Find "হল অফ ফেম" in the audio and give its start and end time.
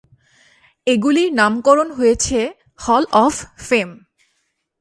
2.79-3.89